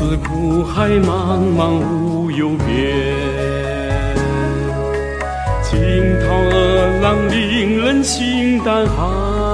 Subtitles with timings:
[0.00, 3.04] 此苦海茫茫无有边，
[5.62, 9.49] 惊涛骇浪令人心胆寒。